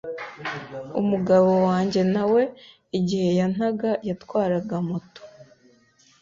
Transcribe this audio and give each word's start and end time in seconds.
Umugabo 1.01 1.49
wange 1.67 2.01
na 2.13 2.23
we 2.31 2.41
igihe 2.99 3.29
yantaga 3.39 3.89
yatwaraga 4.07 4.75
moto 4.89 5.21